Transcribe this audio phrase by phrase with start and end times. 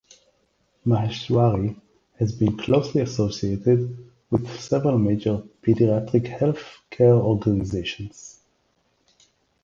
[0.83, 1.79] Maheshwari
[2.17, 8.39] has been closely associated with several major pediatric health care organizations.